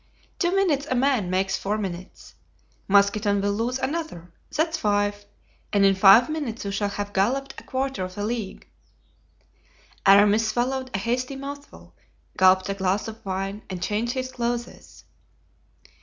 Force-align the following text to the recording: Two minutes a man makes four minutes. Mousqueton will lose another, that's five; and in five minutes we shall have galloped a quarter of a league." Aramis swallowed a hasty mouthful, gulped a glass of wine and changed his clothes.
Two 0.39 0.49
minutes 0.55 0.87
a 0.89 0.95
man 0.95 1.29
makes 1.29 1.57
four 1.57 1.77
minutes. 1.77 2.33
Mousqueton 2.87 3.39
will 3.39 3.51
lose 3.53 3.77
another, 3.77 4.33
that's 4.51 4.75
five; 4.75 5.25
and 5.71 5.85
in 5.85 5.93
five 5.93 6.27
minutes 6.27 6.65
we 6.65 6.71
shall 6.71 6.89
have 6.89 7.13
galloped 7.13 7.53
a 7.59 7.63
quarter 7.63 8.03
of 8.05 8.17
a 8.17 8.23
league." 8.23 8.67
Aramis 10.07 10.47
swallowed 10.47 10.89
a 10.95 10.97
hasty 10.97 11.35
mouthful, 11.35 11.93
gulped 12.35 12.67
a 12.67 12.73
glass 12.73 13.07
of 13.07 13.23
wine 13.23 13.61
and 13.69 13.83
changed 13.83 14.13
his 14.13 14.31
clothes. 14.31 15.03